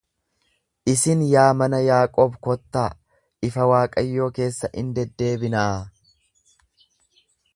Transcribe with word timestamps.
Isin 0.93 1.19
yaa 1.31 1.51
mana 1.59 1.81
Yaaqoob 1.87 2.39
kottaa, 2.47 2.87
ifa 3.49 3.67
Waaqayyoo 3.73 4.31
keessa 4.39 4.73
in 4.83 4.89
deddeebinaa! 4.95 5.71